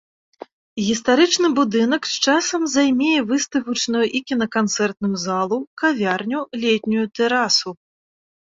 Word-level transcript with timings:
Гістарычны 0.85 1.47
будынак 1.59 2.07
з 2.11 2.23
часам 2.25 2.61
займее 2.77 3.19
выставачную 3.33 4.03
і 4.21 4.23
кінаканцэртную 4.31 5.15
залу, 5.27 5.57
кавярню, 5.85 6.39
летнюю 6.67 7.05
тэрасу. 7.21 7.69